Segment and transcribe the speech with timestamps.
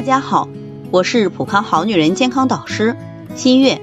[0.00, 0.48] 大家好，
[0.90, 2.96] 我是普康好女人健康导师
[3.34, 3.82] 新月。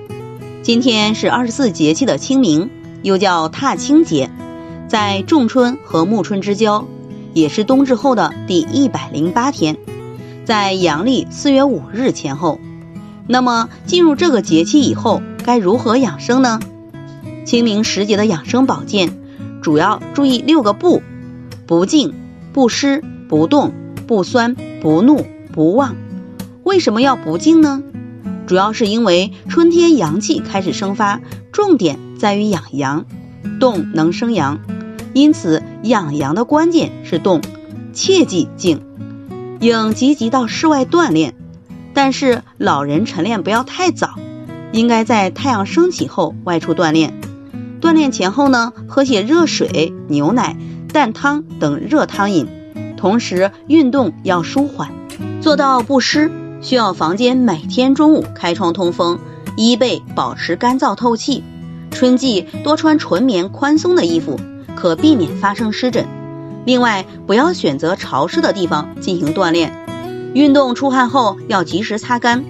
[0.63, 2.71] 今天是二十四节气的清明，
[3.03, 4.31] 又叫踏青节，
[4.87, 6.87] 在仲春和暮春之交，
[7.35, 9.77] 也是冬至后的第一百零八天，
[10.43, 12.59] 在阳历四月五日前后。
[13.27, 16.59] 那么进入这个节气以后，该如何养生呢？
[17.45, 19.19] 清明时节的养生保健，
[19.61, 21.03] 主要注意六个不：
[21.67, 22.15] 不静、
[22.53, 23.71] 不湿、不动、
[24.07, 25.23] 不酸、不怒、
[25.53, 25.95] 不旺。
[26.67, 27.81] 为什么要不静呢？
[28.45, 31.21] 主要是因为春天阳气开始生发，
[31.53, 33.05] 重点在于养阳，
[33.57, 34.59] 动能生阳，
[35.13, 37.39] 因此养阳的关键是动，
[37.93, 38.81] 切忌静。
[39.61, 41.35] 应积极到室外锻炼，
[41.93, 44.15] 但是老人晨练不要太早，
[44.73, 47.13] 应该在太阳升起后外出锻炼。
[47.79, 50.57] 锻炼前后呢，喝些热水、牛奶、
[50.91, 52.45] 蛋汤等热汤饮，
[52.97, 54.91] 同时运动要舒缓，
[55.39, 56.29] 做到不湿。
[56.61, 59.19] 需要房间每天中午开窗通风，
[59.55, 61.43] 衣被保持干燥透气。
[61.91, 64.39] 春季多穿纯棉宽松的衣服，
[64.75, 66.05] 可避免发生湿疹。
[66.65, 69.73] 另外，不要选择潮湿的地方进行锻炼。
[70.33, 72.43] 运动出汗后要及时擦干。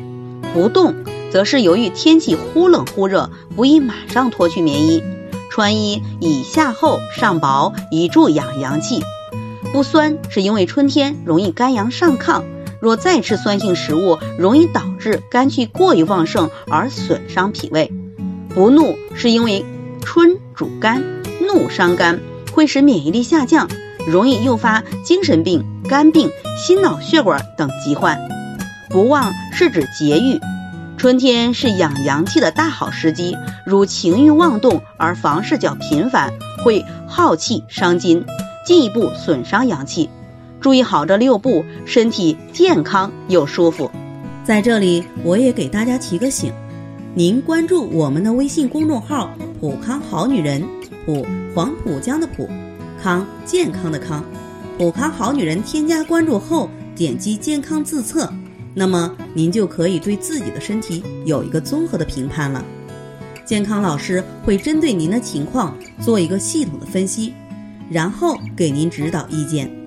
[0.53, 0.95] 不动，
[1.31, 5.03] 则是由于天气忽冷忽热，不宜马上脱去棉衣。
[5.51, 9.03] 穿衣以下厚上薄，以助养阳气。
[9.71, 12.41] 不酸是因为春天容易肝阳上亢，
[12.81, 17.91] 若再吃酸性食物，容易导致肝气过于旺盛而损伤脾胃。
[18.53, 19.65] 不怒是因为
[20.01, 21.03] 春主肝，
[21.41, 22.19] 怒伤肝
[22.53, 23.67] 会使免疫力下降，
[24.07, 28.19] 容易诱发精神病、肝病、心脑血管等疾患。
[28.89, 30.39] 不旺是指节欲。
[30.97, 36.33] 春天是养阳气的大好时机，如情欲妄动而房事较频繁，
[36.63, 38.25] 会耗气伤筋，
[38.65, 40.09] 进一步损伤阳气。
[40.67, 43.89] 注意好这六步，身体健康又舒服。
[44.43, 46.51] 在这里，我也给大家提个醒：
[47.13, 50.61] 您关注我们的微信公众号“普康好女人”，
[51.07, 52.49] 普黄浦江的浦，
[53.01, 54.21] 康健康的康，
[54.77, 55.63] 普康好女人。
[55.63, 58.29] 添加关注后，点击健康自测。
[58.73, 62.61] 那么您就可以对自己的身体有一个综合的评判了。
[63.45, 67.33] 健康老师会针对您的情况做一个系统的分析，
[67.89, 69.86] 然后给您指导意见。